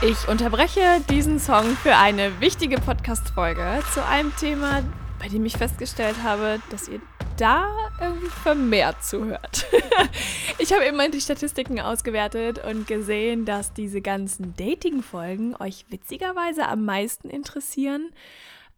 Ich 0.00 0.28
unterbreche 0.28 1.00
diesen 1.10 1.40
Song 1.40 1.64
für 1.76 1.96
eine 1.96 2.40
wichtige 2.40 2.76
Podcast-Folge 2.76 3.82
zu 3.92 4.06
einem 4.06 4.32
Thema, 4.36 4.84
bei 5.18 5.26
dem 5.26 5.44
ich 5.44 5.56
festgestellt 5.56 6.22
habe, 6.22 6.62
dass 6.70 6.86
ihr 6.86 7.00
da 7.36 7.68
irgendwie 8.00 8.28
vermehrt 8.28 9.02
zuhört. 9.02 9.66
ich 10.58 10.72
habe 10.72 10.86
eben 10.86 11.10
die 11.10 11.20
Statistiken 11.20 11.80
ausgewertet 11.80 12.64
und 12.64 12.86
gesehen, 12.86 13.44
dass 13.44 13.72
diese 13.72 14.00
ganzen 14.00 14.54
Dating-Folgen 14.56 15.56
euch 15.56 15.84
witzigerweise 15.88 16.68
am 16.68 16.84
meisten 16.84 17.28
interessieren. 17.28 18.10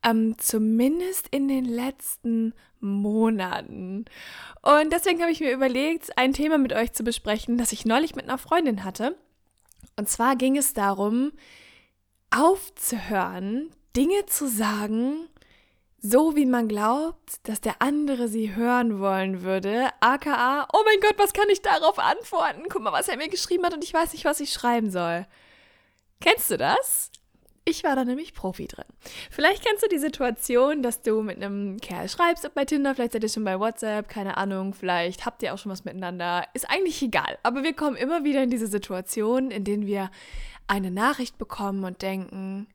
Ähm, 0.02 0.36
zumindest 0.38 1.28
in 1.28 1.48
den 1.48 1.66
letzten 1.66 2.54
Monaten. 2.80 4.06
Und 4.62 4.90
deswegen 4.90 5.20
habe 5.20 5.32
ich 5.32 5.40
mir 5.40 5.52
überlegt, 5.52 6.16
ein 6.16 6.32
Thema 6.32 6.56
mit 6.56 6.72
euch 6.72 6.94
zu 6.94 7.04
besprechen, 7.04 7.58
das 7.58 7.72
ich 7.72 7.84
neulich 7.84 8.14
mit 8.14 8.24
einer 8.24 8.38
Freundin 8.38 8.84
hatte. 8.84 9.16
Und 10.00 10.08
zwar 10.08 10.34
ging 10.34 10.56
es 10.56 10.72
darum, 10.72 11.30
aufzuhören, 12.30 13.70
Dinge 13.94 14.24
zu 14.24 14.48
sagen, 14.48 15.28
so 15.98 16.36
wie 16.36 16.46
man 16.46 16.68
glaubt, 16.68 17.46
dass 17.46 17.60
der 17.60 17.82
andere 17.82 18.26
sie 18.28 18.54
hören 18.54 18.98
wollen 18.98 19.42
würde. 19.42 19.90
AKA, 20.00 20.68
oh 20.72 20.80
mein 20.86 21.00
Gott, 21.02 21.18
was 21.18 21.34
kann 21.34 21.50
ich 21.50 21.60
darauf 21.60 21.98
antworten? 21.98 22.62
Guck 22.70 22.80
mal, 22.80 22.94
was 22.94 23.08
er 23.08 23.18
mir 23.18 23.28
geschrieben 23.28 23.66
hat 23.66 23.74
und 23.74 23.84
ich 23.84 23.92
weiß 23.92 24.14
nicht, 24.14 24.24
was 24.24 24.40
ich 24.40 24.54
schreiben 24.54 24.90
soll. 24.90 25.26
Kennst 26.18 26.50
du 26.50 26.56
das? 26.56 27.10
Ich 27.70 27.84
war 27.84 27.94
da 27.94 28.04
nämlich 28.04 28.34
Profi 28.34 28.66
drin. 28.66 28.84
Vielleicht 29.30 29.64
kennst 29.64 29.84
du 29.84 29.88
die 29.88 30.00
Situation, 30.00 30.82
dass 30.82 31.02
du 31.02 31.22
mit 31.22 31.36
einem 31.36 31.78
Kerl 31.78 32.08
schreibst 32.08 32.52
bei 32.52 32.64
Tinder, 32.64 32.96
vielleicht 32.96 33.12
seid 33.12 33.22
ihr 33.22 33.28
schon 33.28 33.44
bei 33.44 33.60
WhatsApp, 33.60 34.08
keine 34.08 34.36
Ahnung, 34.38 34.74
vielleicht 34.74 35.24
habt 35.24 35.40
ihr 35.44 35.54
auch 35.54 35.58
schon 35.58 35.70
was 35.70 35.84
miteinander. 35.84 36.44
Ist 36.52 36.68
eigentlich 36.68 37.00
egal. 37.00 37.38
Aber 37.44 37.62
wir 37.62 37.72
kommen 37.72 37.94
immer 37.94 38.24
wieder 38.24 38.42
in 38.42 38.50
diese 38.50 38.66
Situation, 38.66 39.52
in 39.52 39.62
denen 39.62 39.86
wir 39.86 40.10
eine 40.66 40.90
Nachricht 40.90 41.38
bekommen 41.38 41.84
und 41.84 42.02
denken, 42.02 42.66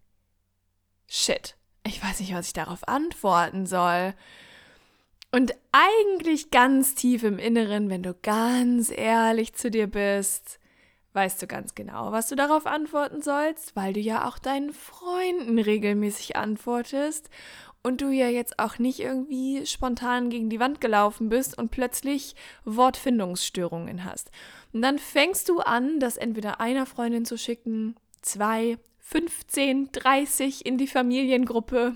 shit, 1.10 1.58
ich 1.86 2.02
weiß 2.02 2.22
nicht, 2.22 2.34
was 2.34 2.48
ich 2.48 2.54
darauf 2.54 2.88
antworten 2.88 3.66
soll. 3.66 4.14
Und 5.34 5.54
eigentlich 5.74 6.52
ganz 6.52 6.96
tief 6.96 7.24
im 7.24 7.38
Inneren, 7.38 7.90
wenn 7.90 8.02
du 8.02 8.14
ganz 8.14 8.92
ehrlich 8.96 9.56
zu 9.56 9.70
dir 9.70 9.88
bist, 9.88 10.58
weißt 11.16 11.42
du 11.42 11.48
ganz 11.48 11.74
genau, 11.76 12.12
was 12.12 12.28
du 12.28 12.36
darauf 12.36 12.66
antworten 12.66 13.22
sollst, 13.22 13.76
weil 13.76 13.94
du 13.94 14.00
ja 14.00 14.28
auch 14.28 14.38
deinen 14.38 14.74
Freunden 14.74 15.58
regelmäßig 15.58 16.36
antwortest 16.36 17.30
und 17.82 18.02
du 18.02 18.10
ja 18.10 18.28
jetzt 18.28 18.60
auch 18.60 18.80
nicht 18.80 19.00
irgendwie 19.00 19.66
spontan 19.66 20.30
gegen 20.30 20.50
die 20.50 20.60
Wand 20.60 20.82
gelaufen 20.82 21.30
bist 21.30 21.58
und 21.58 21.72
plötzlich 21.72 22.36
Wortfindungsstörungen 22.66 24.04
hast. 24.04 24.32
Und 24.74 24.82
dann 24.82 25.00
fängst 25.00 25.50
du 25.50 25.60
an, 25.60 26.00
das 26.00 26.18
entweder 26.18 26.60
einer 26.60 26.86
Freundin 26.86 27.26
zu 27.26 27.38
schicken, 27.38 27.96
zwei, 28.22 28.78
15, 29.00 29.92
30 29.92 30.66
in 30.66 30.78
die 30.78 30.88
Familiengruppe, 30.88 31.96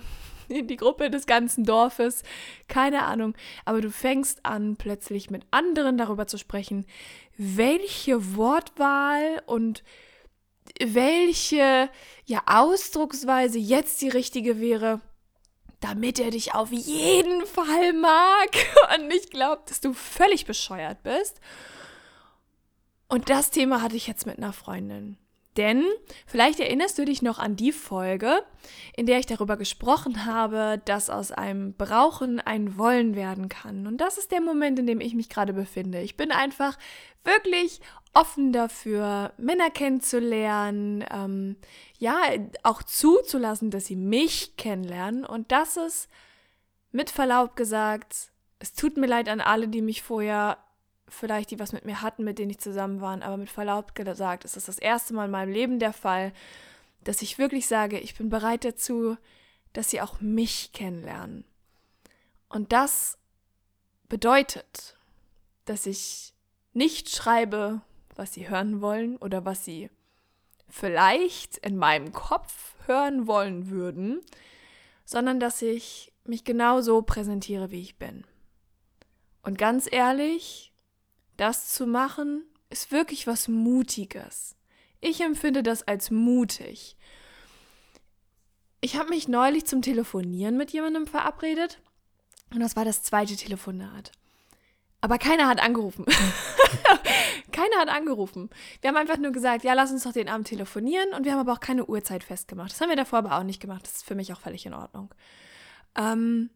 in 0.58 0.67
die 0.67 0.75
Gruppe 0.75 1.09
des 1.09 1.25
ganzen 1.25 1.64
Dorfes, 1.64 2.23
keine 2.67 3.03
Ahnung. 3.03 3.36
Aber 3.65 3.82
du 3.82 3.92
fängst 3.92 4.45
an, 4.45 4.76
plötzlich 4.76 5.30
mit 5.30 5.43
anderen 5.52 5.98
darüber 5.98 6.27
zu 6.27 6.37
sprechen, 6.37 6.86
welche 7.37 8.36
Wortwahl 8.36 9.42
und 9.45 9.83
welche 10.82 11.89
ja, 12.26 12.42
Ausdrucksweise 12.45 13.58
jetzt 13.58 14.02
die 14.02 14.09
richtige 14.09 14.59
wäre, 14.59 15.02
damit 15.80 16.20
er 16.20 16.32
dich 16.32 16.54
auf 16.54 16.71
jeden 16.71 17.45
Fall 17.45 17.93
mag 17.93 18.49
und 18.95 19.08
nicht 19.08 19.32
glaubt, 19.32 19.70
dass 19.70 19.82
du 19.82 19.93
völlig 19.93 20.45
bescheuert 20.45 21.02
bist. 21.04 21.39
Und 23.08 23.30
das 23.30 23.49
Thema 23.49 23.82
hatte 23.82 23.95
ich 23.95 24.05
jetzt 24.05 24.27
mit 24.27 24.38
einer 24.38 24.54
Freundin. 24.54 25.17
Denn 25.59 25.83
vielleicht 26.25 26.61
erinnerst 26.61 26.97
du 26.97 27.03
dich 27.03 27.21
noch 27.21 27.37
an 27.37 27.58
die 27.58 27.73
Folge, 27.73 28.45
in 28.95 29.05
der 29.05 29.20
ich 29.20 29.25
darüber 29.25 29.58
gesprochen 29.58 30.25
habe, 30.25 30.81
dass 30.86 31.09
aus 31.09 31.33
einem 31.33 31.73
Brauchen 31.73 32.39
ein 32.39 32.77
Wollen 32.77 33.14
werden 33.14 33.49
kann. 33.49 33.86
Und 33.86 33.97
das 33.97 34.17
ist 34.17 34.31
der 34.31 34.39
Moment, 34.39 34.80
in 34.80 34.87
dem 34.87 35.02
ich 35.02 35.15
mich 35.15 35.27
gerade 35.27 35.52
befinde. 35.52 35.99
Ich 35.99 36.15
bin 36.15 36.31
einfach 36.31 36.77
wirklich 37.25 37.81
offen 38.14 38.53
dafür, 38.53 39.33
Männer 39.36 39.70
kennenzulernen, 39.70 41.03
ähm, 41.11 41.58
ja, 41.97 42.15
auch 42.64 42.81
zuzulassen, 42.81 43.70
dass 43.70 43.87
sie 43.87 43.97
mich 43.97 44.55
kennenlernen. 44.55 45.26
Und 45.26 45.52
das 45.52 45.76
ist 45.76 46.08
mit 46.93 47.09
Verlaub 47.09 47.58
gesagt, 47.58 48.31
es 48.59 48.71
tut 48.71 48.95
mir 48.95 49.08
leid 49.08 49.27
an 49.27 49.41
alle, 49.41 49.67
die 49.67 49.81
mich 49.81 50.03
vorher 50.03 50.58
vielleicht 51.09 51.52
die 51.52 51.59
was 51.59 51.73
mit 51.73 51.86
mir 51.86 52.02
hatten, 52.02 52.23
mit 52.23 52.39
denen 52.39 52.52
ich 52.52 52.59
zusammen 52.59 53.02
war, 53.02 53.21
aber 53.21 53.37
mit 53.37 53.49
Verlaub 53.49 53.95
gesagt, 53.95 54.45
ist 54.45 54.55
das 54.55 54.65
das 54.65 54.80
erste 54.80 55.14
Mal 55.14 55.25
in 55.25 55.31
meinem 55.31 55.52
Leben 55.52 55.80
der 55.80 55.93
Fall, 55.93 56.33
dass 57.03 57.21
ich 57.21 57.37
wirklich 57.37 57.67
sage, 57.67 57.99
ich 57.99 58.15
bin 58.15 58.30
bereit 58.30 58.65
dazu, 58.65 59.17
dass 59.73 59.89
sie 59.89 60.02
auch 60.02 60.21
mich 60.21 60.71
kennenlernen. 60.73 61.45
Und 62.49 62.71
das 62.71 63.17
bedeutet, 64.08 64.97
dass 65.65 65.86
ich 65.86 66.33
nicht 66.73 67.09
schreibe, 67.09 67.81
was 68.15 68.33
sie 68.33 68.49
hören 68.49 68.81
wollen 68.81 69.17
oder 69.17 69.45
was 69.45 69.64
sie 69.64 69.89
vielleicht 70.67 71.58
in 71.58 71.77
meinem 71.77 72.11
Kopf 72.11 72.76
hören 72.86 73.27
wollen 73.27 73.70
würden, 73.70 74.21
sondern 75.05 75.39
dass 75.39 75.61
ich 75.61 76.11
mich 76.26 76.43
genau 76.43 76.81
so 76.81 77.02
präsentiere, 77.02 77.71
wie 77.71 77.81
ich 77.81 77.97
bin. 77.97 78.23
Und 79.41 79.58
ganz 79.58 79.87
ehrlich, 79.91 80.68
das 81.39 81.70
zu 81.70 81.88
machen, 81.88 82.44
ist 82.70 82.92
wirklich 82.92 83.27
was 83.27 83.48
Mutiges. 83.48 84.55
Ich 85.02 85.22
empfinde 85.22 85.64
das 85.64 85.88
als 85.88 86.11
mutig. 86.11 86.98
Ich 88.82 88.98
habe 88.98 89.10
mich 89.10 89.27
neulich 89.27 89.66
zum 89.66 89.82
Telefonieren 89.82 90.58
mit 90.58 90.72
jemandem 90.72 91.08
verabredet 91.08 91.82
und 92.54 92.60
das 92.60 92.76
war 92.76 92.86
das 92.86 93.04
zweite 93.04 93.36
Telefonat. 93.36 94.11
Aber 95.02 95.17
keiner 95.17 95.48
hat 95.48 95.61
angerufen. 95.61 96.05
keiner 97.52 97.77
hat 97.77 97.88
angerufen. 97.88 98.50
Wir 98.82 98.89
haben 98.89 98.98
einfach 98.98 99.17
nur 99.17 99.32
gesagt, 99.32 99.64
ja, 99.64 99.73
lass 99.73 99.92
uns 99.92 100.04
doch 100.04 100.11
den 100.11 100.27
Abend 100.27 100.48
telefonieren 100.48 101.14
und 101.14 101.23
wir 101.23 101.32
haben 101.32 101.39
aber 101.39 101.54
auch 101.54 101.61
keine 101.61 101.86
Uhrzeit 101.86 102.23
festgemacht. 102.23 102.71
Das 102.71 102.82
haben 102.82 102.89
wir 102.89 102.98
davor 102.98 103.20
aber 103.20 103.38
auch 103.38 103.44
nicht 103.44 103.61
gemacht. 103.61 103.83
Das 103.83 103.98
ist 103.98 104.06
für 104.06 104.16
mich 104.16 104.33
auch 104.33 104.42
völlig 104.42 104.66
in 104.66 104.73
Ordnung. 104.73 105.14
Ähm, 105.95 106.50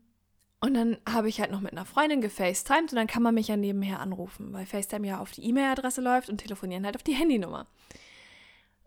und 0.63 0.75
dann 0.75 0.97
habe 1.05 1.27
ich 1.27 1.41
halt 1.41 1.51
noch 1.51 1.59
mit 1.59 1.73
einer 1.73 1.83
Freundin 1.83 2.21
gefacetimed 2.21 2.93
und 2.93 2.95
dann 2.95 3.07
kann 3.07 3.21
man 3.21 3.35
mich 3.35 3.49
ja 3.49 3.57
nebenher 3.57 3.99
anrufen, 3.99 4.53
weil 4.53 4.65
FaceTime 4.65 5.05
ja 5.05 5.19
auf 5.19 5.31
die 5.31 5.43
E-Mail-Adresse 5.43 5.99
läuft 5.99 6.29
und 6.29 6.37
telefonieren 6.37 6.85
halt 6.85 6.95
auf 6.95 7.03
die 7.03 7.15
Handynummer. 7.15 7.67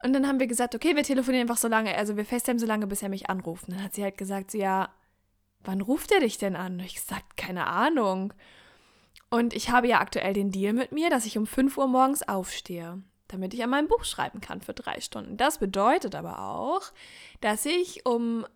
Und 0.02 0.14
dann 0.14 0.26
haben 0.26 0.40
wir 0.40 0.46
gesagt, 0.46 0.74
okay, 0.74 0.96
wir 0.96 1.02
telefonieren 1.02 1.42
einfach 1.42 1.60
so 1.60 1.68
lange, 1.68 1.94
also 1.94 2.16
wir 2.16 2.24
FaceTime 2.24 2.58
so 2.58 2.64
lange, 2.64 2.86
bis 2.86 3.02
er 3.02 3.10
mich 3.10 3.28
anruft. 3.28 3.68
Und 3.68 3.74
dann 3.74 3.84
hat 3.84 3.92
sie 3.92 4.02
halt 4.02 4.16
gesagt, 4.16 4.52
so, 4.52 4.56
ja, 4.56 4.88
wann 5.64 5.82
ruft 5.82 6.12
er 6.12 6.20
dich 6.20 6.38
denn 6.38 6.56
an? 6.56 6.80
Und 6.80 6.80
ich 6.86 6.94
gesagt, 6.94 7.36
keine 7.36 7.66
Ahnung. 7.66 8.32
Und 9.28 9.52
ich 9.52 9.68
habe 9.68 9.86
ja 9.86 10.00
aktuell 10.00 10.32
den 10.32 10.50
Deal 10.50 10.72
mit 10.72 10.92
mir, 10.92 11.10
dass 11.10 11.26
ich 11.26 11.36
um 11.36 11.46
5 11.46 11.76
Uhr 11.76 11.88
morgens 11.88 12.26
aufstehe, 12.26 13.02
damit 13.28 13.52
ich 13.52 13.62
an 13.62 13.68
meinem 13.68 13.88
Buch 13.88 14.04
schreiben 14.04 14.40
kann 14.40 14.62
für 14.62 14.72
drei 14.72 15.02
Stunden. 15.02 15.36
Das 15.36 15.58
bedeutet 15.58 16.14
aber 16.14 16.38
auch, 16.38 16.90
dass 17.42 17.66
ich 17.66 18.06
um 18.06 18.46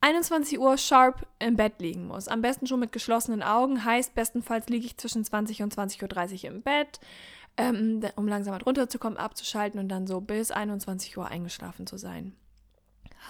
21 0.00 0.58
Uhr 0.58 0.78
sharp 0.78 1.26
im 1.38 1.56
Bett 1.56 1.74
liegen 1.80 2.06
muss. 2.06 2.28
Am 2.28 2.40
besten 2.40 2.66
schon 2.66 2.80
mit 2.80 2.92
geschlossenen 2.92 3.42
Augen. 3.42 3.84
Heißt, 3.84 4.14
bestenfalls 4.14 4.68
liege 4.68 4.86
ich 4.86 4.96
zwischen 4.96 5.24
20 5.24 5.62
und 5.62 5.74
20.30 5.74 6.44
Uhr 6.44 6.50
im 6.50 6.62
Bett, 6.62 7.00
ähm, 7.56 8.00
um 8.16 8.28
langsam 8.28 8.54
mal 8.54 8.62
runterzukommen, 8.62 9.18
abzuschalten 9.18 9.80
und 9.80 9.88
dann 9.88 10.06
so 10.06 10.20
bis 10.20 10.50
21 10.50 11.18
Uhr 11.18 11.26
eingeschlafen 11.26 11.86
zu 11.86 11.96
sein. 11.96 12.36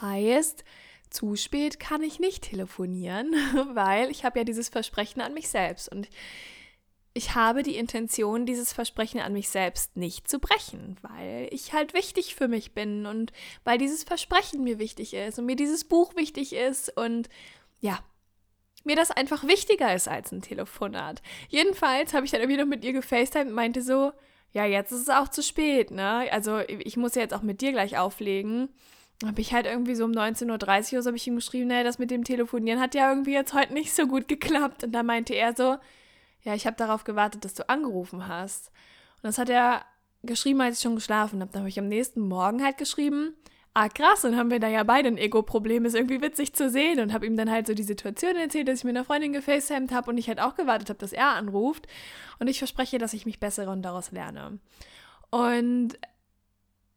Heißt, 0.03 0.65
zu 1.09 1.37
spät 1.37 1.81
kann 1.81 2.03
ich 2.03 2.21
nicht 2.21 2.45
telefonieren, 2.45 3.33
weil 3.73 4.11
ich 4.11 4.25
habe 4.25 4.41
ja 4.41 4.45
dieses 4.45 4.69
Versprechen 4.69 5.23
an 5.23 5.33
mich 5.33 5.49
selbst. 5.49 5.91
Und 5.91 6.09
ich 7.19 7.35
habe 7.35 7.65
die 7.65 7.77
Intention, 7.77 8.47
dieses 8.47 8.73
Versprechen 8.73 9.19
an 9.21 9.33
mich 9.33 9.49
selbst 9.49 9.97
nicht 9.97 10.29
zu 10.29 10.39
brechen, 10.39 10.97
weil 11.03 11.49
ich 11.51 11.73
halt 11.73 11.93
wichtig 11.93 12.37
für 12.37 12.47
mich 12.47 12.75
bin 12.75 13.07
und 13.07 13.33
weil 13.65 13.77
dieses 13.77 14.05
Versprechen 14.05 14.63
mir 14.63 14.79
wichtig 14.79 15.15
ist 15.15 15.37
und 15.37 15.47
mir 15.47 15.57
dieses 15.57 15.83
Buch 15.83 16.15
wichtig 16.15 16.53
ist 16.55 16.97
und 16.97 17.29
ja, 17.81 17.99
mir 18.85 18.95
das 18.95 19.11
einfach 19.11 19.49
wichtiger 19.49 19.93
ist 19.93 20.07
als 20.07 20.31
ein 20.31 20.43
Telefonat. 20.43 21.21
Jedenfalls 21.49 22.15
habe 22.15 22.25
ich 22.25 22.31
dann 22.31 22.41
irgendwie 22.41 22.61
noch 22.61 22.69
mit 22.69 22.85
ihr 22.85 22.93
gefacetimed 22.93 23.49
und 23.49 23.55
meinte 23.55 23.83
so, 23.83 24.13
ja, 24.53 24.65
jetzt 24.65 24.93
ist 24.93 25.03
es 25.03 25.09
auch 25.11 25.27
zu 25.27 25.43
spät, 25.43 25.91
ne? 25.91 26.29
Also 26.31 26.61
ich 26.61 26.97
muss 26.97 27.17
ja 27.17 27.23
jetzt 27.23 27.35
auch 27.35 27.43
mit 27.43 27.61
dir 27.61 27.73
gleich 27.73 27.99
auflegen. 27.99 28.69
habe 29.25 29.41
ich 29.41 29.53
halt 29.53 29.67
irgendwie 29.67 29.97
so 29.97 30.05
um 30.05 30.13
19.30 30.13 30.95
Uhr 30.95 31.03
so 31.03 31.09
habe 31.09 31.17
ich 31.17 31.27
ihm 31.27 31.35
geschrieben, 31.35 31.67
naja, 31.67 31.83
das 31.83 31.99
mit 31.99 32.13
dem 32.13 32.23
Telefonieren 32.23 32.79
hat 32.79 32.95
ja 32.95 33.11
irgendwie 33.11 33.33
jetzt 33.33 33.55
heute 33.55 33.75
nicht 33.75 33.93
so 33.93 34.07
gut 34.07 34.29
geklappt. 34.29 34.85
Und 34.85 34.93
da 34.93 35.03
meinte 35.03 35.35
er 35.35 35.57
so, 35.57 35.79
ja, 36.43 36.55
ich 36.55 36.67
habe 36.67 36.77
darauf 36.77 37.05
gewartet, 37.05 37.45
dass 37.45 37.55
du 37.55 37.69
angerufen 37.69 38.29
hast. 38.29 38.69
Und 39.17 39.25
das 39.25 39.39
hat 39.39 39.51
er 39.51 39.85
geschrieben, 40.23 40.61
als 40.61 40.77
ich 40.77 40.83
schon 40.83 40.95
geschlafen 40.95 41.41
habe. 41.41 41.51
Dann 41.53 41.61
habe 41.61 41.69
ich 41.69 41.79
am 41.79 41.89
nächsten 41.89 42.21
Morgen 42.21 42.63
halt 42.65 42.79
geschrieben, 42.79 43.35
ah 43.75 43.89
krass, 43.89 44.23
dann 44.23 44.37
haben 44.37 44.51
wir 44.51 44.61
da 44.61 44.69
ja 44.69 44.83
beide 44.83 45.09
ein 45.09 45.19
Ego-Problem, 45.19 45.85
ist 45.85 45.95
irgendwie 45.95 46.21
witzig 46.21 46.55
zu 46.55 46.71
sehen. 46.71 47.01
Und 47.01 47.13
habe 47.13 47.27
ihm 47.27 47.37
dann 47.37 47.51
halt 47.51 47.67
so 47.67 47.75
die 47.75 47.83
Situation 47.83 48.37
erzählt, 48.37 48.69
dass 48.69 48.79
ich 48.79 48.85
mit 48.85 48.97
einer 48.97 49.05
Freundin 49.05 49.33
gefacetimed 49.33 49.93
habe 49.93 50.11
und 50.11 50.19
ich 50.19 50.29
halt 50.29 50.41
auch 50.41 50.55
gewartet 50.55 50.89
habe, 50.91 50.99
dass 50.99 51.13
er 51.13 51.29
anruft. 51.29 51.87
Und 52.39 52.49
ich 52.49 52.59
verspreche, 52.59 52.99
dass 52.99 53.13
ich 53.13 53.27
mich 53.27 53.41
bessere 53.41 53.71
und 53.71 53.83
daraus 53.83 54.11
lerne. 54.13 54.59
Und 55.31 55.99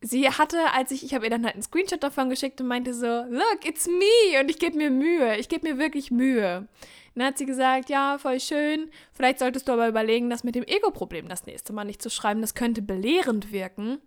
sie 0.01 0.29
hatte, 0.29 0.57
als 0.73 0.91
ich, 0.91 1.03
ich 1.03 1.13
habe 1.13 1.25
ihr 1.25 1.29
dann 1.29 1.45
halt 1.45 1.55
einen 1.55 1.63
Screenshot 1.63 2.01
davon 2.01 2.29
geschickt 2.29 2.59
und 2.59 2.67
meinte 2.67 2.93
so, 2.93 3.05
look, 3.05 3.65
it's 3.65 3.87
me 3.87 4.39
und 4.39 4.49
ich 4.49 4.59
gebe 4.59 4.77
mir 4.77 4.89
Mühe, 4.89 5.37
ich 5.37 5.47
gebe 5.47 5.67
mir 5.67 5.77
wirklich 5.77 6.11
Mühe. 6.11 6.67
Dann 7.15 7.25
hat 7.25 7.37
sie 7.37 7.45
gesagt, 7.45 7.89
ja, 7.89 8.17
voll 8.17 8.39
schön, 8.39 8.89
vielleicht 9.11 9.39
solltest 9.39 9.67
du 9.67 9.73
aber 9.73 9.87
überlegen, 9.87 10.29
das 10.29 10.43
mit 10.43 10.55
dem 10.55 10.63
Ego-Problem 10.63 11.27
das 11.27 11.45
nächste 11.45 11.73
Mal 11.73 11.83
nicht 11.83 12.01
zu 12.01 12.09
schreiben, 12.09 12.41
das 12.41 12.55
könnte 12.55 12.81
belehrend 12.81 13.51
wirken. 13.51 13.99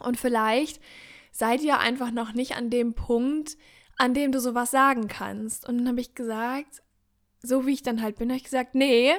Und 0.00 0.18
vielleicht 0.18 0.80
seid 1.32 1.62
ihr 1.62 1.78
einfach 1.78 2.10
noch 2.10 2.32
nicht 2.32 2.56
an 2.56 2.70
dem 2.70 2.94
Punkt, 2.94 3.56
an 3.96 4.14
dem 4.14 4.32
du 4.32 4.40
sowas 4.40 4.70
sagen 4.70 5.08
kannst. 5.08 5.68
Und 5.68 5.78
dann 5.78 5.88
habe 5.88 6.00
ich 6.00 6.14
gesagt, 6.14 6.82
so 7.42 7.66
wie 7.66 7.72
ich 7.72 7.82
dann 7.82 8.02
halt 8.02 8.16
bin, 8.16 8.28
habe 8.28 8.36
ich 8.36 8.44
gesagt, 8.44 8.74
nee, 8.74 9.12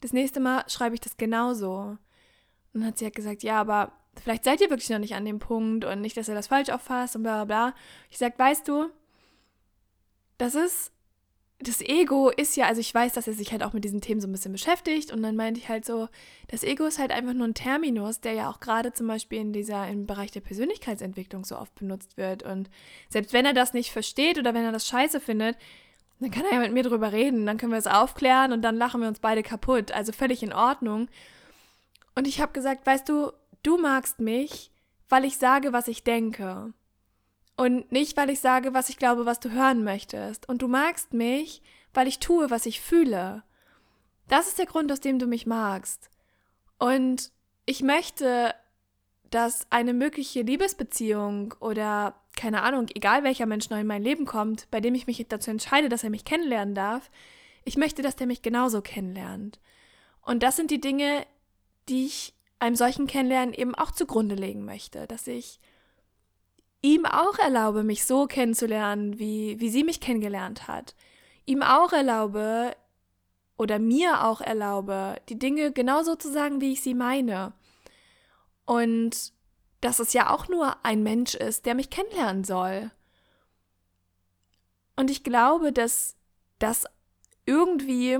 das 0.00 0.12
nächste 0.12 0.40
Mal 0.40 0.64
schreibe 0.68 0.94
ich 0.94 1.00
das 1.00 1.16
genauso. 1.16 1.96
Und 2.72 2.80
dann 2.80 2.86
hat 2.86 2.98
sie 2.98 3.04
halt 3.04 3.16
gesagt, 3.16 3.42
ja, 3.42 3.60
aber 3.60 3.92
vielleicht 4.22 4.44
seid 4.44 4.60
ihr 4.60 4.70
wirklich 4.70 4.90
noch 4.90 4.98
nicht 4.98 5.14
an 5.14 5.24
dem 5.24 5.38
Punkt 5.38 5.84
und 5.84 6.00
nicht, 6.00 6.16
dass 6.16 6.28
ihr 6.28 6.34
das 6.34 6.48
falsch 6.48 6.70
auffasst 6.70 7.16
und 7.16 7.22
bla 7.22 7.44
bla 7.44 7.70
bla. 7.70 7.74
Ich 8.10 8.18
sag, 8.18 8.38
weißt 8.38 8.66
du, 8.68 8.90
das 10.38 10.54
ist, 10.54 10.92
das 11.62 11.80
Ego 11.80 12.30
ist 12.30 12.56
ja, 12.56 12.66
also 12.66 12.80
ich 12.80 12.94
weiß, 12.94 13.12
dass 13.12 13.26
er 13.26 13.32
sich 13.32 13.52
halt 13.52 13.62
auch 13.62 13.72
mit 13.72 13.84
diesen 13.84 14.00
Themen 14.00 14.20
so 14.20 14.28
ein 14.28 14.32
bisschen 14.32 14.52
beschäftigt 14.52 15.12
und 15.12 15.22
dann 15.22 15.36
meinte 15.36 15.60
ich 15.60 15.68
halt 15.68 15.84
so, 15.84 16.08
das 16.48 16.64
Ego 16.64 16.84
ist 16.84 16.98
halt 16.98 17.12
einfach 17.12 17.32
nur 17.34 17.46
ein 17.46 17.54
Terminus, 17.54 18.20
der 18.20 18.32
ja 18.32 18.50
auch 18.50 18.60
gerade 18.60 18.92
zum 18.92 19.06
Beispiel 19.06 19.40
in 19.40 19.52
dieser, 19.52 19.88
im 19.88 20.06
Bereich 20.06 20.30
der 20.30 20.40
Persönlichkeitsentwicklung 20.40 21.44
so 21.44 21.58
oft 21.58 21.74
benutzt 21.74 22.16
wird 22.16 22.42
und 22.42 22.70
selbst 23.08 23.32
wenn 23.32 23.46
er 23.46 23.54
das 23.54 23.74
nicht 23.74 23.90
versteht 23.90 24.38
oder 24.38 24.54
wenn 24.54 24.64
er 24.64 24.72
das 24.72 24.86
scheiße 24.88 25.20
findet, 25.20 25.56
dann 26.20 26.30
kann 26.30 26.44
er 26.44 26.54
ja 26.54 26.60
mit 26.60 26.72
mir 26.72 26.84
drüber 26.84 27.12
reden, 27.12 27.46
dann 27.46 27.58
können 27.58 27.72
wir 27.72 27.78
es 27.78 27.86
aufklären 27.86 28.52
und 28.52 28.62
dann 28.62 28.76
lachen 28.76 29.00
wir 29.00 29.08
uns 29.08 29.18
beide 29.18 29.42
kaputt, 29.42 29.92
also 29.92 30.12
völlig 30.12 30.42
in 30.42 30.52
Ordnung. 30.52 31.08
Und 32.14 32.28
ich 32.28 32.40
habe 32.40 32.52
gesagt, 32.52 32.86
weißt 32.86 33.08
du, 33.08 33.32
Du 33.62 33.78
magst 33.78 34.18
mich, 34.18 34.72
weil 35.08 35.24
ich 35.24 35.38
sage, 35.38 35.72
was 35.72 35.86
ich 35.86 36.02
denke. 36.02 36.72
Und 37.56 37.92
nicht, 37.92 38.16
weil 38.16 38.30
ich 38.30 38.40
sage, 38.40 38.74
was 38.74 38.88
ich 38.88 38.96
glaube, 38.96 39.26
was 39.26 39.40
du 39.40 39.50
hören 39.50 39.84
möchtest. 39.84 40.48
Und 40.48 40.62
du 40.62 40.68
magst 40.68 41.12
mich, 41.12 41.62
weil 41.92 42.08
ich 42.08 42.18
tue, 42.18 42.50
was 42.50 42.66
ich 42.66 42.80
fühle. 42.80 43.42
Das 44.28 44.48
ist 44.48 44.58
der 44.58 44.66
Grund, 44.66 44.90
aus 44.90 45.00
dem 45.00 45.18
du 45.18 45.26
mich 45.26 45.46
magst. 45.46 46.10
Und 46.78 47.30
ich 47.66 47.82
möchte, 47.82 48.54
dass 49.30 49.66
eine 49.70 49.92
mögliche 49.92 50.42
Liebesbeziehung 50.42 51.54
oder 51.60 52.14
keine 52.36 52.62
Ahnung, 52.62 52.86
egal 52.94 53.24
welcher 53.24 53.46
Mensch 53.46 53.68
neu 53.70 53.80
in 53.80 53.86
mein 53.86 54.02
Leben 54.02 54.24
kommt, 54.24 54.70
bei 54.70 54.80
dem 54.80 54.94
ich 54.94 55.06
mich 55.06 55.24
dazu 55.28 55.50
entscheide, 55.50 55.88
dass 55.88 56.04
er 56.04 56.10
mich 56.10 56.24
kennenlernen 56.24 56.74
darf, 56.74 57.10
ich 57.64 57.76
möchte, 57.76 58.02
dass 58.02 58.16
der 58.16 58.26
mich 58.26 58.42
genauso 58.42 58.80
kennenlernt. 58.80 59.60
Und 60.22 60.42
das 60.42 60.56
sind 60.56 60.70
die 60.70 60.80
Dinge, 60.80 61.26
die 61.88 62.06
ich 62.06 62.34
einem 62.58 62.76
solchen 62.76 63.06
Kennenlernen 63.06 63.54
eben 63.54 63.74
auch 63.74 63.90
zugrunde 63.90 64.34
legen 64.34 64.64
möchte, 64.64 65.06
dass 65.06 65.26
ich 65.26 65.60
ihm 66.82 67.06
auch 67.06 67.38
erlaube, 67.38 67.84
mich 67.84 68.04
so 68.04 68.26
kennenzulernen, 68.26 69.18
wie, 69.18 69.58
wie 69.60 69.70
sie 69.70 69.84
mich 69.84 70.00
kennengelernt 70.00 70.68
hat. 70.68 70.94
Ihm 71.46 71.62
auch 71.62 71.92
erlaube 71.92 72.76
oder 73.56 73.78
mir 73.78 74.24
auch 74.24 74.40
erlaube, 74.40 75.16
die 75.28 75.38
Dinge 75.38 75.72
genauso 75.72 76.16
zu 76.16 76.30
sagen, 76.30 76.60
wie 76.60 76.72
ich 76.72 76.82
sie 76.82 76.94
meine. 76.94 77.52
Und 78.64 79.32
dass 79.80 79.98
es 79.98 80.12
ja 80.12 80.30
auch 80.30 80.48
nur 80.48 80.84
ein 80.84 81.02
Mensch 81.02 81.34
ist, 81.34 81.66
der 81.66 81.74
mich 81.74 81.90
kennenlernen 81.90 82.44
soll. 82.44 82.90
Und 84.96 85.10
ich 85.10 85.24
glaube, 85.24 85.72
dass 85.72 86.16
das 86.58 86.86
irgendwie 87.46 88.18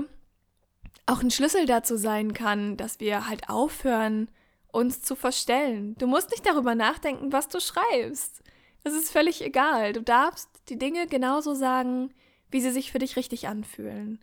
auch 1.05 1.21
ein 1.21 1.31
Schlüssel 1.31 1.65
dazu 1.65 1.97
sein 1.97 2.33
kann, 2.33 2.77
dass 2.77 2.99
wir 2.99 3.27
halt 3.27 3.49
aufhören, 3.49 4.29
uns 4.71 5.01
zu 5.01 5.15
verstellen. 5.15 5.95
Du 5.97 6.07
musst 6.07 6.31
nicht 6.31 6.45
darüber 6.45 6.75
nachdenken, 6.75 7.31
was 7.31 7.47
du 7.47 7.59
schreibst. 7.59 8.41
Das 8.83 8.93
ist 8.93 9.11
völlig 9.11 9.41
egal. 9.41 9.93
Du 9.93 10.01
darfst 10.01 10.49
die 10.69 10.77
Dinge 10.77 11.07
genauso 11.07 11.53
sagen, 11.53 12.13
wie 12.51 12.61
sie 12.61 12.71
sich 12.71 12.91
für 12.91 12.99
dich 12.99 13.15
richtig 13.15 13.47
anfühlen. 13.47 14.19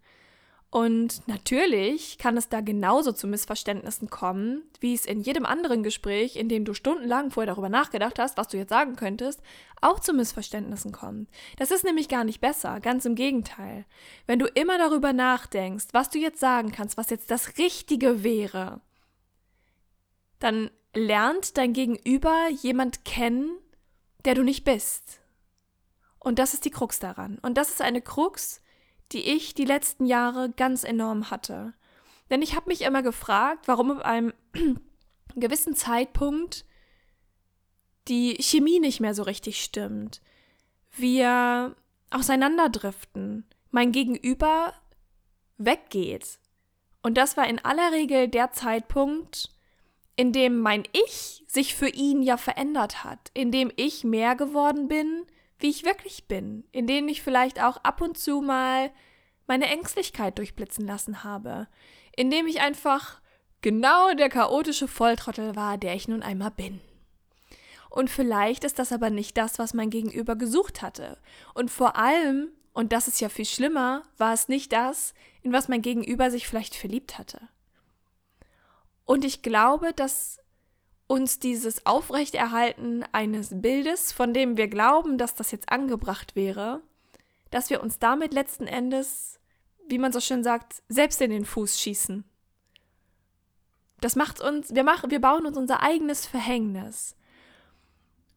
Und 0.70 1.26
natürlich 1.26 2.16
kann 2.18 2.36
es 2.36 2.48
da 2.48 2.60
genauso 2.60 3.10
zu 3.10 3.26
Missverständnissen 3.26 4.08
kommen, 4.08 4.62
wie 4.78 4.94
es 4.94 5.04
in 5.04 5.20
jedem 5.20 5.44
anderen 5.44 5.82
Gespräch, 5.82 6.36
in 6.36 6.48
dem 6.48 6.64
du 6.64 6.74
stundenlang 6.74 7.32
vorher 7.32 7.52
darüber 7.52 7.68
nachgedacht 7.68 8.20
hast, 8.20 8.36
was 8.36 8.46
du 8.46 8.56
jetzt 8.56 8.68
sagen 8.68 8.94
könntest, 8.94 9.40
auch 9.80 9.98
zu 9.98 10.12
Missverständnissen 10.12 10.92
kommt. 10.92 11.28
Das 11.56 11.72
ist 11.72 11.82
nämlich 11.82 12.08
gar 12.08 12.22
nicht 12.22 12.40
besser, 12.40 12.78
ganz 12.78 13.04
im 13.04 13.16
Gegenteil. 13.16 13.84
Wenn 14.28 14.38
du 14.38 14.46
immer 14.46 14.78
darüber 14.78 15.12
nachdenkst, 15.12 15.86
was 15.90 16.08
du 16.08 16.20
jetzt 16.20 16.38
sagen 16.38 16.70
kannst, 16.70 16.96
was 16.96 17.10
jetzt 17.10 17.32
das 17.32 17.58
Richtige 17.58 18.22
wäre, 18.22 18.80
dann 20.38 20.70
lernt 20.94 21.58
dein 21.58 21.72
Gegenüber 21.72 22.48
jemand 22.62 23.04
kennen, 23.04 23.58
der 24.24 24.34
du 24.34 24.42
nicht 24.42 24.64
bist. 24.64 25.20
Und 26.18 26.38
das 26.38 26.54
ist 26.54 26.64
die 26.64 26.70
Krux 26.70 26.98
daran. 26.98 27.38
Und 27.38 27.56
das 27.56 27.70
ist 27.70 27.82
eine 27.82 28.02
Krux, 28.02 28.60
die 29.12 29.20
ich 29.20 29.54
die 29.54 29.64
letzten 29.64 30.06
Jahre 30.06 30.50
ganz 30.50 30.84
enorm 30.84 31.30
hatte. 31.30 31.74
Denn 32.30 32.42
ich 32.42 32.54
habe 32.54 32.68
mich 32.68 32.82
immer 32.82 33.02
gefragt, 33.02 33.66
warum 33.66 33.90
ab 33.90 34.04
einem 34.04 34.32
gewissen 35.34 35.74
Zeitpunkt 35.74 36.64
die 38.08 38.36
Chemie 38.40 38.80
nicht 38.80 39.00
mehr 39.00 39.14
so 39.14 39.22
richtig 39.22 39.62
stimmt. 39.62 40.20
Wir 40.96 41.74
auseinanderdriften. 42.10 43.46
Mein 43.70 43.92
Gegenüber 43.92 44.74
weggeht. 45.58 46.38
Und 47.02 47.16
das 47.16 47.36
war 47.36 47.48
in 47.48 47.64
aller 47.64 47.92
Regel 47.92 48.28
der 48.28 48.52
Zeitpunkt, 48.52 49.50
in 50.20 50.34
dem 50.34 50.60
mein 50.60 50.82
Ich 50.92 51.42
sich 51.46 51.74
für 51.74 51.88
ihn 51.88 52.20
ja 52.20 52.36
verändert 52.36 53.04
hat, 53.04 53.30
in 53.32 53.50
dem 53.50 53.72
ich 53.76 54.04
mehr 54.04 54.36
geworden 54.36 54.86
bin, 54.86 55.24
wie 55.58 55.70
ich 55.70 55.86
wirklich 55.86 56.28
bin, 56.28 56.64
in 56.72 56.86
denen 56.86 57.08
ich 57.08 57.22
vielleicht 57.22 57.62
auch 57.62 57.78
ab 57.78 58.02
und 58.02 58.18
zu 58.18 58.42
mal 58.42 58.90
meine 59.46 59.64
Ängstlichkeit 59.68 60.36
durchblitzen 60.36 60.86
lassen 60.86 61.24
habe, 61.24 61.68
in 62.14 62.30
dem 62.30 62.46
ich 62.46 62.60
einfach 62.60 63.22
genau 63.62 64.12
der 64.12 64.28
chaotische 64.28 64.88
Volltrottel 64.88 65.56
war, 65.56 65.78
der 65.78 65.94
ich 65.94 66.06
nun 66.06 66.22
einmal 66.22 66.50
bin. 66.50 66.82
Und 67.88 68.10
vielleicht 68.10 68.64
ist 68.64 68.78
das 68.78 68.92
aber 68.92 69.08
nicht 69.08 69.38
das, 69.38 69.58
was 69.58 69.72
mein 69.72 69.88
Gegenüber 69.88 70.36
gesucht 70.36 70.82
hatte. 70.82 71.16
Und 71.54 71.70
vor 71.70 71.96
allem, 71.96 72.48
und 72.74 72.92
das 72.92 73.08
ist 73.08 73.22
ja 73.22 73.30
viel 73.30 73.46
schlimmer, 73.46 74.02
war 74.18 74.34
es 74.34 74.48
nicht 74.48 74.70
das, 74.74 75.14
in 75.40 75.54
was 75.54 75.68
mein 75.68 75.80
Gegenüber 75.80 76.30
sich 76.30 76.46
vielleicht 76.46 76.74
verliebt 76.74 77.16
hatte. 77.16 77.40
Und 79.10 79.24
ich 79.24 79.42
glaube, 79.42 79.92
dass 79.92 80.38
uns 81.08 81.40
dieses 81.40 81.84
Aufrechterhalten 81.84 83.02
eines 83.10 83.48
Bildes, 83.52 84.12
von 84.12 84.32
dem 84.32 84.56
wir 84.56 84.68
glauben, 84.68 85.18
dass 85.18 85.34
das 85.34 85.50
jetzt 85.50 85.68
angebracht 85.68 86.36
wäre, 86.36 86.80
dass 87.50 87.70
wir 87.70 87.82
uns 87.82 87.98
damit 87.98 88.32
letzten 88.32 88.68
Endes, 88.68 89.40
wie 89.88 89.98
man 89.98 90.12
so 90.12 90.20
schön 90.20 90.44
sagt, 90.44 90.84
selbst 90.88 91.20
in 91.20 91.32
den 91.32 91.44
Fuß 91.44 91.80
schießen. 91.80 92.22
Das 94.00 94.14
macht 94.14 94.40
uns, 94.40 94.76
wir 94.76 94.84
machen, 94.84 95.10
wir 95.10 95.20
bauen 95.20 95.44
uns 95.44 95.56
unser 95.56 95.82
eigenes 95.82 96.24
Verhängnis. 96.24 97.16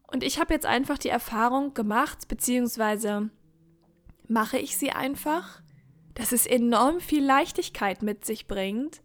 Und 0.07 0.23
ich 0.23 0.39
habe 0.39 0.55
jetzt 0.55 0.65
einfach 0.65 0.97
die 0.97 1.09
Erfahrung 1.09 1.75
gemacht, 1.75 2.27
beziehungsweise 2.27 3.29
mache 4.27 4.57
ich 4.57 4.75
sie 4.75 4.89
einfach, 4.89 5.61
dass 6.15 6.31
es 6.31 6.47
enorm 6.47 6.99
viel 6.99 7.23
Leichtigkeit 7.23 8.01
mit 8.01 8.25
sich 8.25 8.47
bringt, 8.47 9.03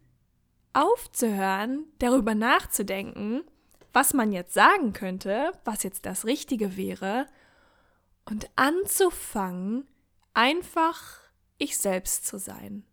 aufzuhören, 0.73 1.87
darüber 1.99 2.35
nachzudenken, 2.35 3.43
was 3.93 4.15
man 4.15 4.33
jetzt 4.33 4.55
sagen 4.55 4.93
könnte, 4.93 5.53
was 5.65 5.83
jetzt 5.83 6.07
das 6.07 6.25
Richtige 6.25 6.77
wäre, 6.77 7.27
und 8.25 8.51
anzufangen, 8.57 9.87
einfach 10.35 11.03
ich 11.57 11.79
selbst 11.79 12.27
zu 12.27 12.39
sein. 12.39 12.85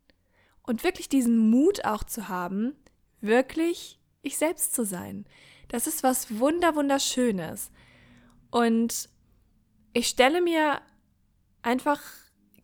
Und 0.64 0.84
wirklich 0.84 1.10
diesen 1.10 1.50
Mut 1.50 1.84
auch 1.86 2.04
zu 2.04 2.30
haben, 2.30 2.74
wirklich 3.22 4.00
ich 4.22 4.38
selbst 4.38 4.74
zu 4.74 4.86
sein. 4.86 5.26
Das 5.68 5.88
ist 5.88 6.04
was 6.04 6.40
wunder 6.40 6.76
wunderschönes. 6.76 7.72
Und 8.50 9.10
ich 9.94 10.08
stelle 10.08 10.42
mir 10.42 10.82
einfach 11.62 12.02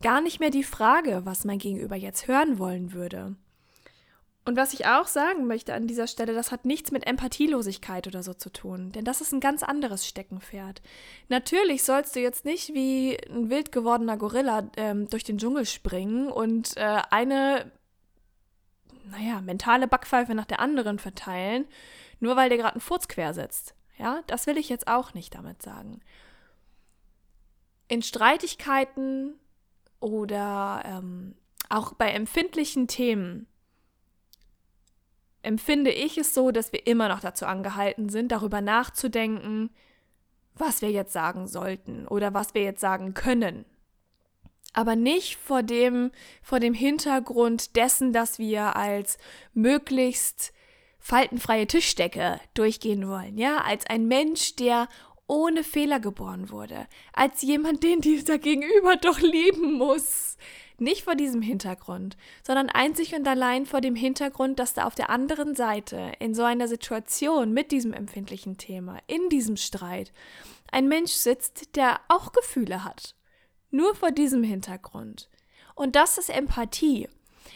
gar 0.00 0.20
nicht 0.20 0.40
mehr 0.40 0.50
die 0.50 0.64
Frage, 0.64 1.22
was 1.24 1.44
mein 1.44 1.58
Gegenüber 1.58 1.96
jetzt 1.96 2.26
hören 2.26 2.58
wollen 2.58 2.92
würde. 2.92 3.36
Und 4.44 4.56
was 4.56 4.72
ich 4.74 4.86
auch 4.86 5.06
sagen 5.06 5.46
möchte 5.46 5.72
an 5.72 5.86
dieser 5.86 6.08
Stelle, 6.08 6.34
das 6.34 6.50
hat 6.50 6.64
nichts 6.64 6.90
mit 6.90 7.06
Empathielosigkeit 7.06 8.08
oder 8.08 8.24
so 8.24 8.34
zu 8.34 8.50
tun, 8.50 8.90
denn 8.90 9.04
das 9.04 9.20
ist 9.20 9.32
ein 9.32 9.38
ganz 9.38 9.62
anderes 9.62 10.06
Steckenpferd. 10.06 10.82
Natürlich 11.28 11.84
sollst 11.84 12.16
du 12.16 12.20
jetzt 12.20 12.44
nicht 12.44 12.74
wie 12.74 13.16
ein 13.30 13.50
wild 13.50 13.70
gewordener 13.70 14.16
Gorilla 14.16 14.68
ähm, 14.76 15.08
durch 15.08 15.22
den 15.22 15.38
Dschungel 15.38 15.64
springen 15.64 16.26
und 16.26 16.76
äh, 16.76 17.02
eine, 17.10 17.70
naja, 19.04 19.40
mentale 19.40 19.86
Backpfeife 19.86 20.34
nach 20.34 20.46
der 20.46 20.58
anderen 20.58 20.98
verteilen, 20.98 21.66
nur 22.18 22.34
weil 22.34 22.50
dir 22.50 22.58
gerade 22.58 22.76
ein 22.76 22.80
Furz 22.80 23.06
quer 23.06 23.34
sitzt. 23.34 23.76
Ja, 23.96 24.22
das 24.26 24.48
will 24.48 24.58
ich 24.58 24.68
jetzt 24.68 24.88
auch 24.88 25.14
nicht 25.14 25.36
damit 25.36 25.62
sagen. 25.62 26.00
In 27.86 28.02
Streitigkeiten 28.02 29.38
oder 30.00 30.82
ähm, 30.84 31.36
auch 31.68 31.92
bei 31.94 32.10
empfindlichen 32.10 32.88
Themen 32.88 33.46
empfinde 35.42 35.90
ich 35.90 36.18
es 36.18 36.34
so, 36.34 36.50
dass 36.50 36.72
wir 36.72 36.86
immer 36.86 37.08
noch 37.08 37.20
dazu 37.20 37.46
angehalten 37.46 38.08
sind, 38.08 38.32
darüber 38.32 38.60
nachzudenken, 38.60 39.70
was 40.54 40.82
wir 40.82 40.90
jetzt 40.90 41.12
sagen 41.12 41.46
sollten 41.46 42.06
oder 42.06 42.34
was 42.34 42.54
wir 42.54 42.62
jetzt 42.62 42.80
sagen 42.80 43.14
können. 43.14 43.64
Aber 44.72 44.96
nicht 44.96 45.36
vor 45.36 45.62
dem, 45.62 46.10
vor 46.42 46.60
dem 46.60 46.74
Hintergrund 46.74 47.76
dessen, 47.76 48.12
dass 48.12 48.38
wir 48.38 48.76
als 48.76 49.18
möglichst 49.52 50.52
faltenfreie 50.98 51.66
Tischdecke 51.66 52.40
durchgehen 52.54 53.08
wollen, 53.08 53.36
ja, 53.36 53.58
als 53.58 53.86
ein 53.86 54.06
Mensch, 54.06 54.56
der 54.56 54.88
ohne 55.26 55.64
Fehler 55.64 55.98
geboren 55.98 56.50
wurde, 56.50 56.86
als 57.12 57.42
jemand, 57.42 57.82
den 57.82 58.00
dieser 58.00 58.38
Gegenüber 58.38 58.96
doch 58.96 59.18
lieben 59.20 59.74
muss, 59.74 60.36
nicht 60.78 61.04
vor 61.04 61.14
diesem 61.14 61.42
Hintergrund, 61.42 62.16
sondern 62.42 62.68
einzig 62.68 63.14
und 63.14 63.26
allein 63.26 63.66
vor 63.66 63.80
dem 63.80 63.94
Hintergrund, 63.94 64.58
dass 64.58 64.74
da 64.74 64.84
auf 64.84 64.94
der 64.94 65.10
anderen 65.10 65.54
Seite 65.54 66.12
in 66.18 66.34
so 66.34 66.42
einer 66.42 66.68
Situation 66.68 67.52
mit 67.52 67.72
diesem 67.72 67.92
empfindlichen 67.92 68.58
Thema, 68.58 68.98
in 69.06 69.28
diesem 69.28 69.56
Streit, 69.56 70.12
ein 70.70 70.88
Mensch 70.88 71.12
sitzt, 71.12 71.76
der 71.76 72.00
auch 72.08 72.32
Gefühle 72.32 72.84
hat. 72.84 73.14
Nur 73.70 73.94
vor 73.94 74.10
diesem 74.10 74.42
Hintergrund. 74.42 75.28
Und 75.74 75.96
das 75.96 76.18
ist 76.18 76.30
Empathie. 76.30 77.08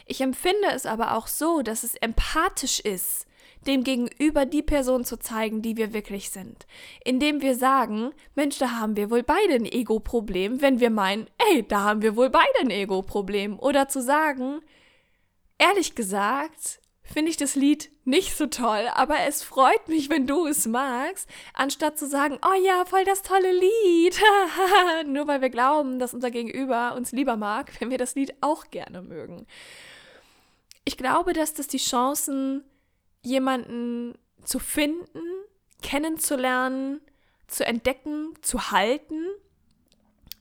Ich 0.07 0.21
empfinde 0.21 0.69
es 0.73 0.87
aber 0.87 1.17
auch 1.17 1.27
so, 1.27 1.63
dass 1.63 1.83
es 1.83 1.95
empathisch 1.95 2.81
ist, 2.81 3.27
dem 3.67 3.85
Gegenüber 3.85 4.47
die 4.47 4.63
Person 4.63 5.05
zu 5.05 5.19
zeigen, 5.19 5.63
die 5.63 5.77
wir 5.77 5.93
wirklich 5.93 6.31
sind. 6.31 6.67
Indem 7.05 7.43
wir 7.43 7.55
sagen, 7.55 8.11
Mensch, 8.35 8.59
da 8.59 8.73
haben 8.73 8.97
wir 8.97 9.11
wohl 9.11 9.23
beide 9.23 9.55
ein 9.55 9.67
Ego-Problem, 9.67 10.63
wenn 10.63 10.81
wir 10.81 10.91
meinen, 10.91 11.27
ey, 11.51 11.67
da 11.67 11.83
haben 11.83 12.03
wir 12.03 12.17
wohl 12.17 12.31
beide 12.31 12.59
ein 12.61 12.71
Ego-Problem. 12.71 13.59
Oder 13.59 13.89
zu 13.89 14.01
sagen, 14.01 14.61
ehrlich 15.59 15.95
gesagt, 15.95 16.81
finde 17.03 17.31
ich 17.31 17.37
das 17.37 17.55
Lied 17.55 17.91
nicht 18.05 18.37
so 18.37 18.47
toll, 18.47 18.89
aber 18.95 19.21
es 19.27 19.43
freut 19.43 19.89
mich, 19.89 20.11
wenn 20.11 20.27
du 20.27 20.47
es 20.47 20.67
magst, 20.67 21.29
anstatt 21.55 21.99
zu 21.99 22.07
sagen, 22.07 22.39
oh 22.45 22.65
ja, 22.65 22.85
voll 22.85 23.05
das 23.05 23.23
tolle 23.23 23.53
Lied. 23.53 24.21
Nur 25.07 25.27
weil 25.27 25.41
wir 25.41 25.51
glauben, 25.51 25.99
dass 25.99 26.15
unser 26.15 26.31
Gegenüber 26.31 26.95
uns 26.97 27.13
lieber 27.13 27.37
mag, 27.37 27.73
wenn 27.81 27.91
wir 27.91 27.99
das 27.99 28.15
Lied 28.15 28.35
auch 28.41 28.71
gerne 28.71 29.03
mögen. 29.03 29.47
Ich 30.85 30.97
glaube, 30.97 31.33
dass 31.33 31.55
das 31.55 31.67
die 31.69 31.79
Chancen 31.79 32.65
jemanden 33.27 34.15
zu 34.45 34.59
finden, 34.59 35.21
kennenzulernen, 35.83 37.01
zu 37.49 37.67
entdecken, 37.67 38.35
zu 38.41 38.71
halten, 38.71 39.25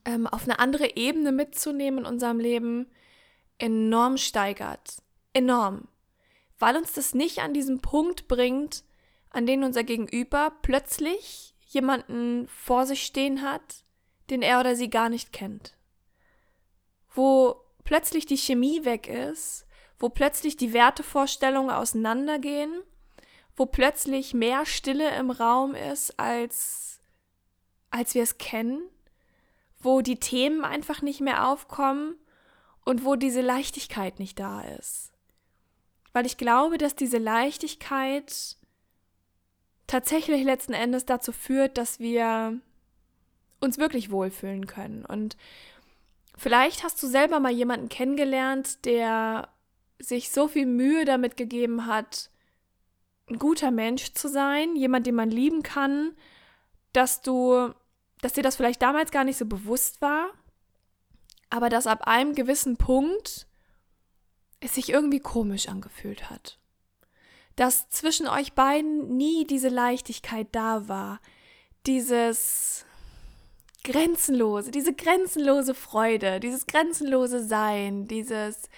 ähm, 0.05 0.27
auf 0.27 0.43
eine 0.43 0.59
andere 0.59 0.95
Ebene 0.95 1.31
mitzunehmen 1.31 2.01
in 2.01 2.05
unserem 2.05 2.39
Leben, 2.39 2.87
enorm 3.57 4.17
steigert. 4.17 5.01
Enorm. 5.33 5.87
Weil 6.59 6.77
uns 6.77 6.93
das 6.93 7.13
nicht 7.13 7.39
an 7.39 7.53
diesen 7.53 7.81
Punkt 7.81 8.27
bringt, 8.27 8.83
an 9.31 9.45
den 9.45 9.63
unser 9.63 9.83
Gegenüber 9.83 10.53
plötzlich 10.61 11.55
jemanden 11.65 12.47
vor 12.47 12.85
sich 12.85 13.03
stehen 13.03 13.41
hat, 13.41 13.83
den 14.29 14.41
er 14.41 14.59
oder 14.59 14.75
sie 14.75 14.89
gar 14.89 15.09
nicht 15.09 15.33
kennt. 15.33 15.75
Wo 17.13 17.55
plötzlich 17.83 18.25
die 18.25 18.37
Chemie 18.37 18.85
weg 18.85 19.07
ist 19.07 19.64
wo 19.99 20.09
plötzlich 20.09 20.57
die 20.57 20.73
Wertevorstellungen 20.73 21.71
auseinandergehen, 21.71 22.81
wo 23.55 23.65
plötzlich 23.65 24.33
mehr 24.33 24.65
Stille 24.65 25.15
im 25.17 25.31
Raum 25.31 25.75
ist, 25.75 26.19
als, 26.19 26.99
als 27.89 28.13
wir 28.13 28.23
es 28.23 28.37
kennen, 28.37 28.81
wo 29.79 30.01
die 30.01 30.19
Themen 30.19 30.65
einfach 30.65 31.01
nicht 31.01 31.21
mehr 31.21 31.47
aufkommen 31.47 32.15
und 32.83 33.05
wo 33.05 33.15
diese 33.15 33.41
Leichtigkeit 33.41 34.19
nicht 34.19 34.39
da 34.39 34.61
ist. 34.61 35.11
Weil 36.11 36.25
ich 36.25 36.37
glaube, 36.37 36.77
dass 36.77 36.95
diese 36.95 37.17
Leichtigkeit 37.17 38.57
tatsächlich 39.87 40.43
letzten 40.43 40.73
Endes 40.73 41.05
dazu 41.05 41.31
führt, 41.31 41.77
dass 41.77 41.99
wir 41.99 42.59
uns 43.59 43.77
wirklich 43.77 44.11
wohlfühlen 44.11 44.67
können. 44.67 45.05
Und 45.05 45.37
vielleicht 46.37 46.83
hast 46.83 47.01
du 47.01 47.07
selber 47.07 47.39
mal 47.39 47.51
jemanden 47.51 47.89
kennengelernt, 47.89 48.85
der 48.85 49.49
sich 49.99 50.31
so 50.31 50.47
viel 50.47 50.65
Mühe 50.65 51.05
damit 51.05 51.37
gegeben 51.37 51.85
hat, 51.85 52.29
ein 53.29 53.39
guter 53.39 53.71
Mensch 53.71 54.13
zu 54.13 54.27
sein, 54.29 54.75
jemand, 54.75 55.07
den 55.07 55.15
man 55.15 55.31
lieben 55.31 55.63
kann, 55.63 56.15
dass 56.93 57.21
du, 57.21 57.73
dass 58.21 58.33
dir 58.33 58.43
das 58.43 58.55
vielleicht 58.55 58.81
damals 58.81 59.11
gar 59.11 59.23
nicht 59.23 59.37
so 59.37 59.45
bewusst 59.45 60.01
war, 60.01 60.29
aber 61.49 61.69
dass 61.69 61.87
ab 61.87 62.07
einem 62.07 62.33
gewissen 62.35 62.77
Punkt 62.77 63.47
es 64.59 64.75
sich 64.75 64.89
irgendwie 64.89 65.19
komisch 65.19 65.67
angefühlt 65.67 66.29
hat. 66.29 66.59
Dass 67.55 67.89
zwischen 67.89 68.27
euch 68.27 68.53
beiden 68.53 69.15
nie 69.15 69.45
diese 69.45 69.69
Leichtigkeit 69.69 70.47
da 70.51 70.87
war, 70.87 71.19
dieses 71.85 72.85
grenzenlose, 73.83 74.71
diese 74.71 74.93
grenzenlose 74.93 75.73
Freude, 75.73 76.39
dieses 76.39 76.65
grenzenlose 76.65 77.45
Sein, 77.45 78.07
dieses 78.07 78.69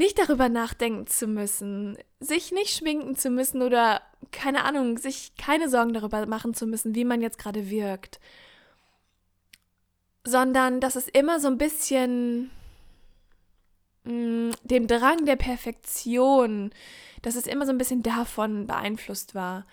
nicht 0.00 0.18
darüber 0.18 0.48
nachdenken 0.48 1.06
zu 1.06 1.26
müssen, 1.26 1.98
sich 2.20 2.52
nicht 2.52 2.74
schminken 2.74 3.16
zu 3.16 3.28
müssen 3.28 3.60
oder 3.60 4.00
keine 4.32 4.64
Ahnung, 4.64 4.96
sich 4.96 5.34
keine 5.36 5.68
Sorgen 5.68 5.92
darüber 5.92 6.24
machen 6.24 6.54
zu 6.54 6.66
müssen, 6.66 6.94
wie 6.94 7.04
man 7.04 7.20
jetzt 7.20 7.38
gerade 7.38 7.68
wirkt, 7.68 8.18
sondern 10.24 10.80
dass 10.80 10.96
es 10.96 11.06
immer 11.06 11.38
so 11.38 11.48
ein 11.48 11.58
bisschen 11.58 12.50
mh, 14.04 14.12
mm, 14.12 14.52
dem 14.64 14.86
Drang 14.86 15.26
der 15.26 15.36
Perfektion, 15.36 16.70
dass 17.20 17.34
es 17.34 17.46
immer 17.46 17.66
so 17.66 17.72
ein 17.72 17.78
bisschen 17.78 18.02
davon 18.02 18.66
beeinflusst 18.66 19.34
war. 19.34 19.66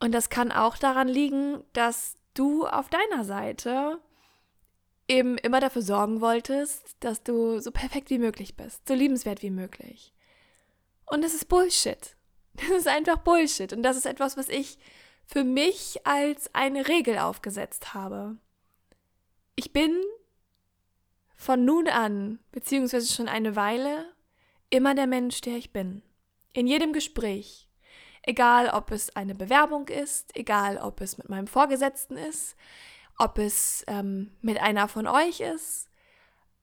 Und 0.00 0.12
das 0.12 0.30
kann 0.30 0.50
auch 0.50 0.76
daran 0.76 1.06
liegen, 1.06 1.62
dass 1.74 2.16
du 2.34 2.66
auf 2.66 2.88
deiner 2.88 3.24
Seite 3.24 4.00
eben 5.08 5.38
immer 5.38 5.60
dafür 5.60 5.82
sorgen 5.82 6.20
wolltest, 6.20 6.96
dass 7.00 7.22
du 7.22 7.60
so 7.60 7.70
perfekt 7.70 8.10
wie 8.10 8.18
möglich 8.18 8.56
bist, 8.56 8.86
so 8.86 8.94
liebenswert 8.94 9.42
wie 9.42 9.50
möglich. 9.50 10.14
Und 11.06 11.22
das 11.22 11.34
ist 11.34 11.48
Bullshit. 11.48 12.14
Das 12.54 12.70
ist 12.70 12.88
einfach 12.88 13.18
Bullshit. 13.18 13.72
Und 13.72 13.84
das 13.84 13.96
ist 13.96 14.04
etwas, 14.04 14.36
was 14.36 14.48
ich 14.48 14.78
für 15.24 15.44
mich 15.44 16.04
als 16.04 16.52
eine 16.56 16.88
Regel 16.88 17.18
aufgesetzt 17.18 17.94
habe. 17.94 18.36
Ich 19.54 19.72
bin 19.72 19.94
von 21.36 21.64
nun 21.64 21.86
an, 21.86 22.40
beziehungsweise 22.50 23.12
schon 23.12 23.28
eine 23.28 23.54
Weile, 23.54 24.12
immer 24.70 24.96
der 24.96 25.06
Mensch, 25.06 25.40
der 25.40 25.56
ich 25.56 25.72
bin. 25.72 26.02
In 26.52 26.66
jedem 26.66 26.92
Gespräch. 26.92 27.68
Egal, 28.22 28.70
ob 28.70 28.90
es 28.90 29.14
eine 29.14 29.36
Bewerbung 29.36 29.86
ist, 29.86 30.36
egal, 30.36 30.78
ob 30.78 31.00
es 31.00 31.16
mit 31.16 31.28
meinem 31.28 31.46
Vorgesetzten 31.46 32.16
ist, 32.16 32.56
ob 33.18 33.38
es 33.38 33.84
ähm, 33.88 34.30
mit 34.40 34.58
einer 34.60 34.88
von 34.88 35.06
euch 35.06 35.40
ist, 35.40 35.88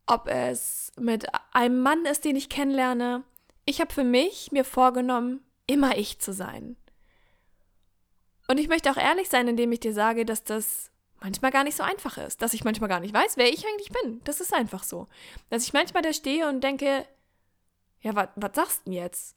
ob 0.07 0.27
es 0.27 0.91
mit 0.97 1.27
einem 1.51 1.81
Mann 1.81 2.05
ist, 2.05 2.25
den 2.25 2.35
ich 2.35 2.49
kennenlerne. 2.49 3.23
Ich 3.65 3.81
habe 3.81 3.93
für 3.93 4.03
mich 4.03 4.51
mir 4.51 4.63
vorgenommen, 4.63 5.41
immer 5.67 5.97
ich 5.97 6.19
zu 6.19 6.33
sein. 6.33 6.77
Und 8.47 8.59
ich 8.59 8.67
möchte 8.67 8.91
auch 8.91 8.97
ehrlich 8.97 9.29
sein, 9.29 9.47
indem 9.47 9.71
ich 9.71 9.79
dir 9.79 9.93
sage, 9.93 10.25
dass 10.25 10.43
das 10.43 10.91
manchmal 11.19 11.51
gar 11.51 11.63
nicht 11.63 11.75
so 11.75 11.83
einfach 11.83 12.17
ist, 12.17 12.41
dass 12.41 12.53
ich 12.53 12.63
manchmal 12.63 12.89
gar 12.89 12.99
nicht 12.99 13.13
weiß, 13.13 13.37
wer 13.37 13.49
ich 13.49 13.65
eigentlich 13.65 13.89
bin. 13.89 14.21
Das 14.23 14.39
ist 14.39 14.53
einfach 14.53 14.83
so. 14.83 15.07
Dass 15.49 15.63
ich 15.63 15.73
manchmal 15.73 16.03
da 16.03 16.13
stehe 16.13 16.47
und 16.47 16.63
denke, 16.63 17.05
ja, 18.01 18.15
was 18.15 18.51
sagst 18.53 18.81
du 18.81 18.83
denn 18.85 18.93
jetzt? 18.93 19.35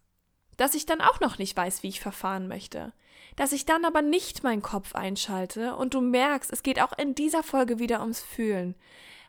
Dass 0.59 0.75
ich 0.75 0.85
dann 0.85 1.01
auch 1.01 1.21
noch 1.21 1.39
nicht 1.39 1.57
weiß, 1.57 1.83
wie 1.83 1.89
ich 1.89 2.01
verfahren 2.01 2.49
möchte 2.49 2.93
dass 3.39 3.53
ich 3.53 3.65
dann 3.65 3.85
aber 3.85 4.03
nicht 4.03 4.43
meinen 4.43 4.63
Kopf 4.63 4.97
einschalte 4.97 5.77
und 5.77 5.95
du 5.95 6.01
merkst, 6.01 6.53
es 6.53 6.65
geht 6.65 6.83
auch 6.83 6.93
in 6.99 7.15
dieser 7.15 7.45
Folge 7.45 7.79
wieder 7.79 8.01
ums 8.01 8.21
Fühlen. 8.21 8.75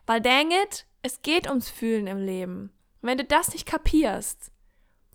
Weil 0.04 0.20
dang 0.20 0.50
it, 0.50 0.84
es 1.02 1.22
geht 1.22 1.48
ums 1.48 1.70
Fühlen 1.70 2.08
im 2.08 2.18
Leben. 2.18 2.72
Und 3.00 3.08
wenn 3.08 3.18
du 3.18 3.24
das 3.24 3.52
nicht 3.52 3.66
kapierst, 3.66 4.50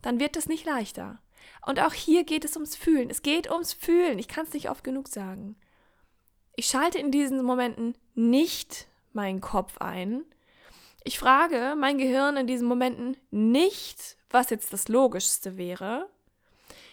dann 0.01 0.21
wird 0.21 0.37
es 0.37 0.47
nicht 0.47 0.65
leichter. 0.65 1.19
Und 1.65 1.81
auch 1.81 1.91
hier 1.91 2.23
geht 2.23 2.45
es 2.45 2.55
ums 2.55 2.77
Fühlen. 2.77 3.09
Es 3.09 3.21
geht 3.21 3.51
ums 3.51 3.73
Fühlen. 3.73 4.17
Ich 4.17 4.29
kann 4.29 4.45
es 4.45 4.53
nicht 4.53 4.69
oft 4.69 4.85
genug 4.85 5.09
sagen. 5.09 5.57
Ich 6.55 6.67
schalte 6.67 6.97
in 6.97 7.11
diesen 7.11 7.43
Momenten 7.43 7.97
nicht 8.13 8.87
meinen 9.11 9.41
Kopf 9.41 9.79
ein. 9.79 10.23
Ich 11.07 11.19
frage 11.19 11.75
mein 11.77 11.99
Gehirn 11.99 12.35
in 12.35 12.47
diesen 12.47 12.67
Momenten 12.67 13.15
nicht, 13.29 14.17
was 14.31 14.49
jetzt 14.49 14.73
das 14.73 14.87
Logischste 14.87 15.55
wäre. 15.55 16.09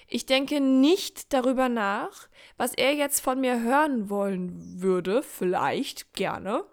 Ich 0.07 0.27
denke 0.27 0.61
nicht 0.61 1.33
darüber 1.33 1.71
nach, 1.71 2.29
was 2.59 2.75
er 2.75 2.93
jetzt 2.93 3.21
von 3.21 3.41
mir 3.41 3.63
hören 3.63 4.11
wollen 4.11 4.83
würde, 4.83 5.23
vielleicht 5.23 6.13
gerne, 6.13 6.67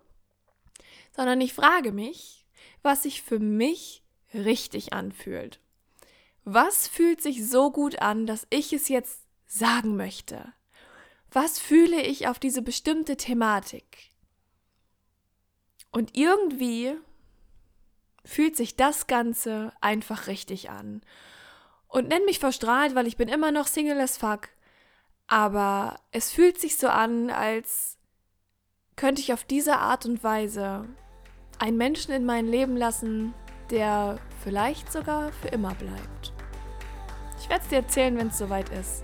sondern 1.16 1.40
ich 1.40 1.54
frage 1.54 1.94
mich, 1.94 2.46
was 2.82 3.04
sich 3.04 3.22
für 3.22 3.40
mich 3.40 4.04
richtig 4.34 4.92
anfühlt. 4.92 5.62
Was 6.44 6.90
fühlt 6.90 7.22
sich 7.22 7.48
so 7.48 7.72
gut 7.72 8.02
an, 8.02 8.26
dass 8.26 8.48
ich 8.50 8.74
es 8.74 8.90
jetzt 8.90 9.22
sagen 9.48 9.96
möchte? 9.96 10.52
Was 11.32 11.58
fühle 11.58 12.02
ich 12.02 12.28
auf 12.28 12.38
diese 12.38 12.62
bestimmte 12.62 13.16
Thematik? 13.16 14.12
Und 15.92 16.18
irgendwie 16.18 16.98
fühlt 18.30 18.56
sich 18.56 18.76
das 18.76 19.08
Ganze 19.08 19.74
einfach 19.82 20.28
richtig 20.28 20.70
an. 20.70 21.02
Und 21.88 22.08
nenn 22.08 22.24
mich 22.26 22.40
verstrahlt, 22.40 22.96
weil 22.96 23.08
ich 23.08 23.18
bin 23.18 23.28
immer 23.28 23.52
noch 23.52 23.68
Single 23.68 24.00
as 24.00 24.18
fuck. 24.18 24.50
Aber 25.28 26.00
es 26.12 26.32
fühlt 26.32 26.60
sich 26.60 26.78
so 26.78 26.88
an, 26.88 27.30
als 27.30 27.98
könnte 28.96 29.22
ich 29.22 29.34
auf 29.34 29.44
diese 29.44 29.78
Art 29.78 30.06
und 30.06 30.24
Weise 30.24 30.88
einen 31.58 31.78
Menschen 31.78 32.14
in 32.14 32.26
mein 32.26 32.48
Leben 32.48 32.78
lassen, 32.78 33.34
der 33.72 34.20
vielleicht 34.44 34.92
sogar 34.92 35.32
für 35.34 35.50
immer 35.50 35.74
bleibt. 35.76 36.34
Ich 37.40 37.50
werde 37.50 37.64
es 37.64 37.70
dir 37.70 37.78
erzählen, 37.78 38.18
wenn 38.18 38.28
es 38.28 38.38
soweit 38.38 38.70
ist. 38.70 39.04